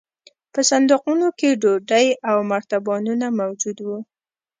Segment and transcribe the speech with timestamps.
[0.53, 3.99] په صندوقونو کې ډوډۍ او مرتبانونه موجود وو